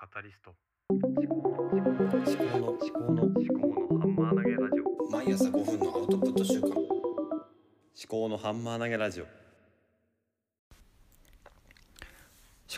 [0.00, 0.54] カタリスト。
[0.90, 1.66] 思考の思
[2.30, 5.10] 考の思考の思考のハンマー投げラジオ。
[5.10, 6.68] 毎朝5分のアウトプット週間。
[6.68, 6.78] 思
[8.06, 9.24] 考のハンマー投げラジオ。
[9.24, 9.32] 思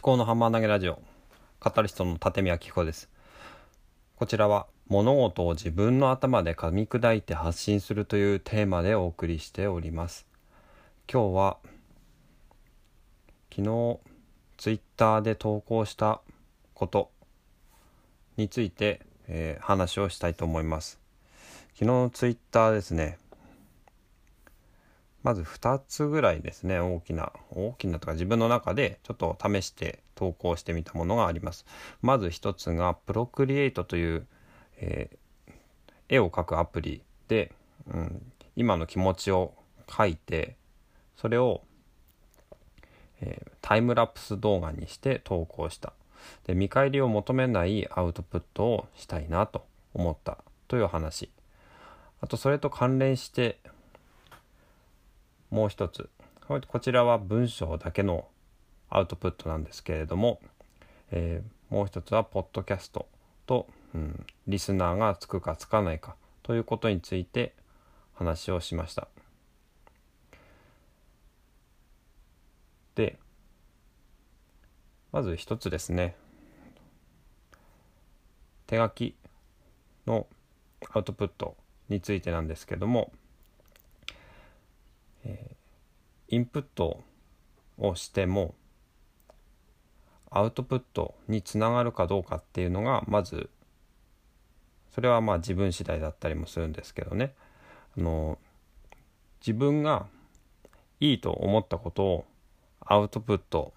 [0.01, 0.99] 考のハンマー投げラジオ。
[1.61, 3.11] カタリストの立見明彦です。
[4.17, 10.27] こちらは物事を自分の頭で噛み砕いて発信するというテーマでお送りしております。
[11.07, 11.59] 今日は
[13.51, 13.99] 昨日
[14.57, 16.23] ツイッターで投稿した
[16.81, 17.11] こと
[18.39, 20.99] について、えー、話をしたいと思います。
[21.75, 23.19] 昨日のツイッターですね。
[25.23, 26.81] まず2つぐらいですね。
[26.81, 31.67] 大きな大きなとか自分の中でちょっと試して投稿してみたものがあります。
[32.01, 34.27] まず1つがプロクリエイトという、
[34.79, 35.53] えー、
[36.09, 37.53] 絵を描くアプリで、
[37.93, 39.53] うん、今の気持ちを
[39.87, 40.57] 書いて
[41.17, 41.61] それを、
[43.21, 45.93] えー、タイムラプス動画にして投稿した。
[46.47, 51.31] で見返りを求めないアウトプットをしたいなと思ったという話。
[52.21, 53.59] あとそれと関連して
[55.51, 56.09] もう一つ。
[56.67, 58.27] こちらは文章だけの
[58.89, 60.41] アウトプットなんですけれども、
[61.13, 63.07] えー、もう一つはポッドキャスト
[63.47, 67.55] と、うん、リスナーがつくかつかないかということについて
[68.15, 69.07] 話をしました。
[72.97, 73.19] で
[75.13, 76.15] まず一つですね。
[78.67, 79.17] 手書き
[80.07, 80.27] の
[80.93, 81.57] アウトプット
[81.89, 83.11] についてなんですけども、
[85.25, 87.03] えー、インプット
[87.79, 88.55] をしても
[90.31, 93.51] アウトプットにつながるかどうかっていうのがまず
[94.95, 97.35] それはまあ自分次第だったりもするんですけどね。
[97.99, 98.39] あの
[99.41, 100.07] 自分が
[101.01, 102.25] いいと思ったことを
[102.81, 103.73] アウトプット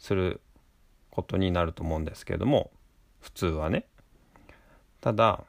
[0.00, 0.40] する
[1.10, 2.70] ことになると思うんですけれども
[3.20, 3.84] 普通はね。
[5.00, 5.44] ただ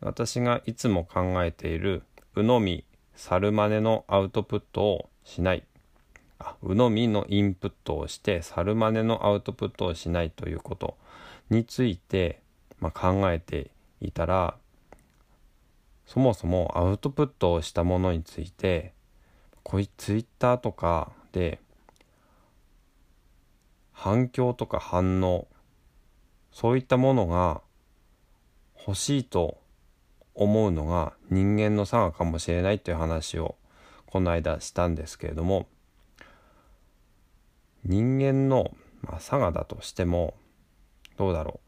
[0.00, 2.02] 私がいつも考えている
[2.34, 2.84] 鵜呑み
[3.14, 5.64] 猿真似のアウトプットをしない。
[6.38, 10.96] あ鵜呑みのインプットをして猿真似のアウトプットをしないということ
[11.48, 12.40] について、
[12.78, 13.70] まあ、考えて
[14.02, 14.54] いたら
[16.06, 18.92] そもそもアウトプットをしたものについて
[19.62, 21.58] こういうツイッターとかで
[23.96, 25.48] 反響とか反応
[26.52, 27.62] そういったものが
[28.78, 29.58] 欲しいと
[30.34, 33.56] 思うのが人間の差がかもしれないという話を
[34.04, 35.66] この間したんですけれども
[37.84, 40.34] 人間の、まあ、差がだとしても
[41.16, 41.60] どうだろ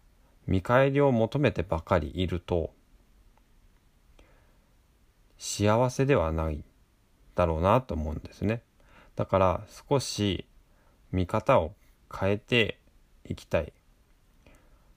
[0.47, 2.73] う見返りを求めてばかりいると
[5.39, 6.63] 幸せではない
[7.35, 8.61] だろうなと思うんですね。
[9.17, 10.45] だから少し
[11.11, 11.73] 見方を
[12.15, 12.79] 変えて
[13.25, 13.73] いきたい。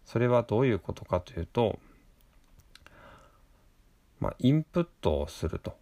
[0.05, 1.79] それはどういうことかというと
[4.19, 5.77] まあインプットをすると、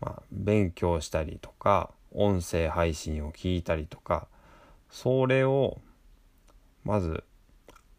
[0.00, 4.28] まあ、勉強したりとか音声配信を聞いたりとか
[4.90, 5.78] それを
[6.84, 7.24] まず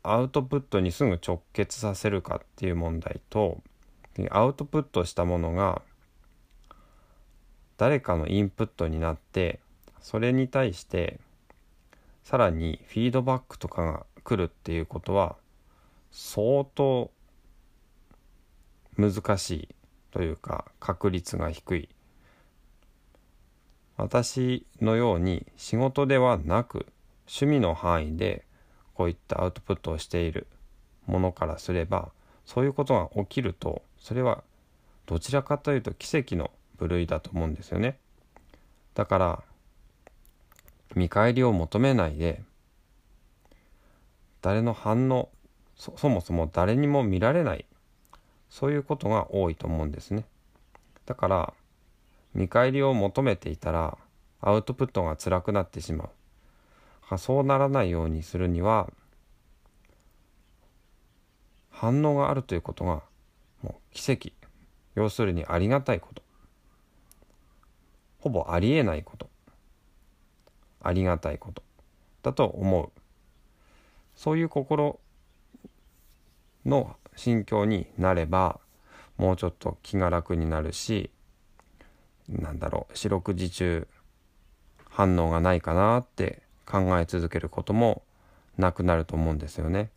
[0.04, 3.62] アウトプットにすぐ直結させるかっていう問題と
[4.30, 5.82] アウトプットしたものが
[7.78, 9.60] 誰かのインプットになって
[10.00, 11.20] それに対して
[12.30, 15.36] さらにフィードバックとかが来るっていうことは
[16.12, 17.10] 相当
[18.96, 19.70] 難しい
[20.12, 21.90] というか確率が低い。
[23.98, 26.86] 私のように仕事ではなく
[27.26, 28.46] 趣味の範囲で
[28.94, 30.46] こういったアウトプットをしている
[31.08, 32.12] ものからすれば
[32.46, 34.44] そういうことが起きるとそれは
[35.08, 37.98] どちらかというと奇跡の部類だと思うんですよね。
[38.94, 39.44] だから
[40.96, 42.42] 見返りを求めないで
[44.42, 45.30] 誰の反応
[45.76, 47.66] そもそも誰にも見られない。
[48.50, 50.26] そういうことが多いと思うんですね。
[51.06, 51.54] だから
[52.34, 53.98] 見返りを求めていたら
[54.42, 56.10] アウトプットが辛くなってしま
[57.12, 57.18] う。
[57.18, 58.92] そうならないようにするには
[61.72, 63.02] 反応があるということが
[63.62, 64.32] もう奇跡。
[64.96, 66.22] 要するにありがたいこと。
[68.20, 69.29] ほぼありえないこと。
[70.82, 71.64] ありがたいこと
[72.24, 72.90] だと思う
[74.16, 75.00] そういう心
[76.66, 78.60] の心境になれば
[79.18, 81.10] もうちょっと気が楽になるし
[82.28, 83.88] なんだろう四六時中
[84.90, 88.04] 反応がないかなって考え続けることも
[88.58, 89.90] なくなると思うんですよね。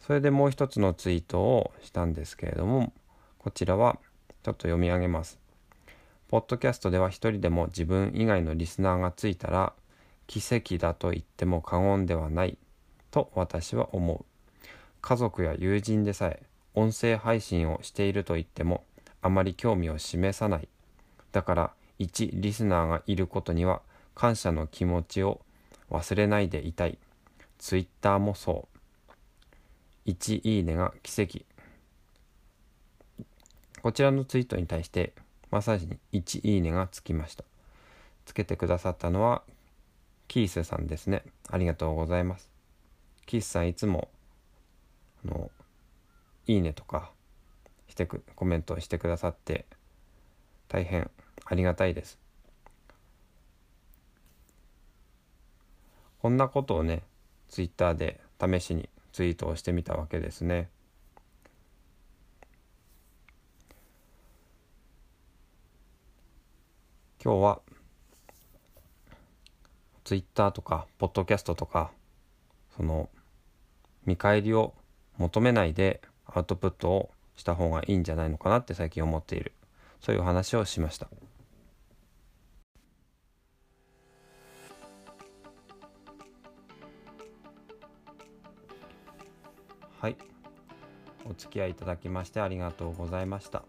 [0.00, 2.92] それでもう一つのツイートをしたんですけれども
[3.38, 3.98] こちらは
[4.42, 5.41] ちょっと読み上げます。
[6.32, 9.74] ポッドキャストでは一人でも自分以外のリスナーがついたら
[10.26, 12.56] 奇跡だと言っても過言ではない
[13.10, 14.24] と私は思う。
[15.02, 16.42] 家族や友人でさえ
[16.72, 18.82] 音声配信をしていると言っても
[19.20, 20.68] あまり興味を示さない。
[21.32, 23.82] だから一リスナーがいることには
[24.14, 25.42] 感謝の気持ちを
[25.90, 26.96] 忘れないでいたい。
[27.58, 28.68] ツイッターもそ
[30.06, 30.08] う。
[30.08, 31.44] 1いいねが奇跡。
[33.82, 35.12] こちらのツイートに対して
[35.52, 37.44] まさに1いいねがつきました。
[38.24, 39.42] つけてくださったのは
[40.26, 41.22] キースさんですね。
[41.50, 42.48] ありがとうございます。
[43.26, 44.08] キースさんいつも
[45.26, 45.50] あの
[46.46, 47.10] いいねとか
[47.86, 49.66] してくコメントしてくださって
[50.68, 51.10] 大変
[51.44, 52.18] ありがたいです。
[56.18, 57.02] こんなことをね
[57.50, 60.70] ツイッターで試しにツイートをしてみたわけですね。
[67.24, 67.60] 今日は
[70.02, 71.92] ツイッターとかポッドキャストとか
[72.76, 73.08] その
[74.04, 74.74] 見返りを
[75.18, 79.52] 求めないでアウトプットをした方がいいんじゃないのかなって最近思っている。
[80.00, 81.06] そういう話をしました。
[90.00, 90.16] はい。
[91.24, 93.62] お付き合いいただきましてありがとうございました。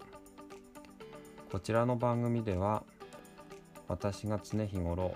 [1.51, 2.83] こちらの番組では
[3.87, 5.15] 私が常日頃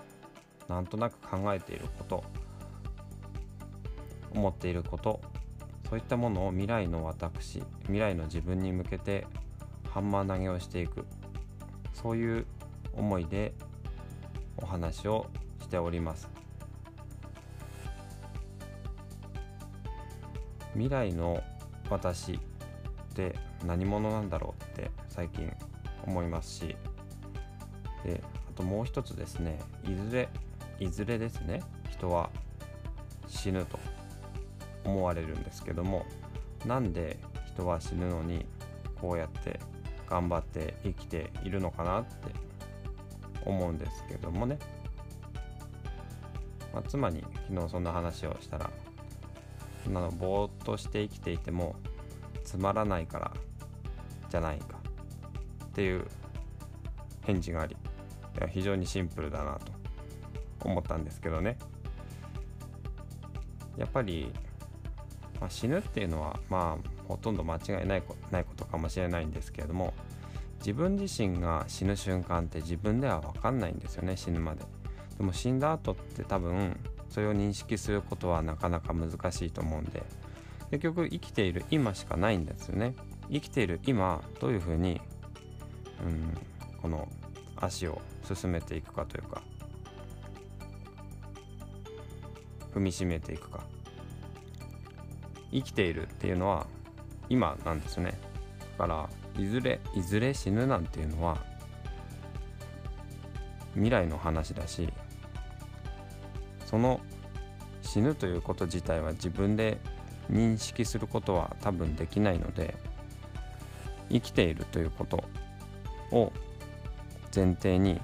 [0.68, 2.24] なんとなく考えていること
[4.32, 5.20] 思っていること
[5.88, 9.26] そういったものを未来の私未来の自分に向けて
[9.90, 11.06] ハンマー投げをしていく。
[12.00, 12.46] そういう
[12.92, 13.52] 思いで
[14.56, 15.26] お話を
[15.60, 16.28] しております。
[20.74, 21.42] 未来の
[21.90, 22.38] 私っ
[23.16, 23.34] て
[23.66, 25.52] 何者なんだろうって最近
[26.06, 26.76] 思いますし
[28.04, 28.22] で
[28.58, 29.58] ともう一つですね。
[29.84, 30.28] いずれ
[30.80, 31.62] いずれですね。
[31.90, 32.30] 人は
[33.28, 33.78] 死ぬと
[34.84, 36.04] 思われるんですけども
[36.66, 38.46] なんで人は死ぬのに
[39.00, 39.60] こうやって
[40.08, 42.10] 頑張って生きているのかなって
[43.44, 44.58] 思うんですけどもね、
[46.72, 48.70] まあ、妻に昨日そんな話をしたら
[49.84, 51.76] そんなのぼーっとして生きていても
[52.44, 53.32] つまらないから
[54.30, 54.78] じゃないか
[55.66, 56.06] っていう
[57.22, 57.76] 返事があり
[58.46, 59.72] 非常にシンプルだなと
[60.68, 61.58] 思ったんですけどね。
[63.76, 64.32] やっぱり
[65.40, 69.94] まあ、死ぬっていうのはまあほとんど間違いないないことかもしれないんですけれども
[70.58, 74.64] 自分自身が死ぬ瞬間って自分では分かんないんですよね死ぬまで。
[75.16, 76.76] でも死んだ後って多分
[77.08, 80.02] それを認識することはなかなか難しいと思うんで
[80.70, 82.94] 結局生きている今しかないんですよね。
[83.30, 85.00] 生きている今どういうふうに、
[86.04, 86.36] うん、
[86.80, 87.08] この
[87.60, 89.42] 足を進めていくかというか
[92.74, 93.60] 踏みしめていくか。
[95.50, 96.66] 生きているっていうのは
[97.28, 98.18] 今なんですね。
[98.76, 101.38] だからいずれいずれ死ぬなんていうのは
[103.74, 104.88] 未来の話だし
[106.66, 107.00] その
[107.82, 109.78] 死ぬということ自体は自分で
[110.30, 112.76] 認識することは多分できないので
[114.10, 115.24] 生きているということ
[116.12, 116.32] を
[117.34, 118.00] 前提に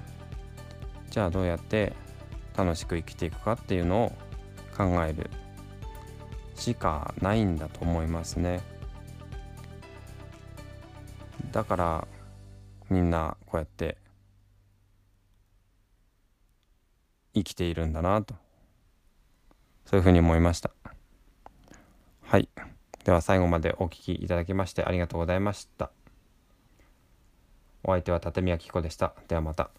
[1.09, 1.93] じゃあどうやって
[2.57, 4.11] 楽しく生きていくかっていうのを
[4.75, 5.29] 考える
[6.55, 8.61] しかないんだと思いますね。
[11.51, 12.07] だから
[12.89, 13.97] みんなこうやって
[17.33, 18.35] 生きているんだなと。
[19.85, 20.71] そういうふうに思いました。
[22.23, 22.49] はい。
[23.03, 25.91] では最後までお聴きいただきましてありがとうございました。
[27.87, 29.13] お相手は立宮紀子でした。
[29.27, 29.69] ではまた。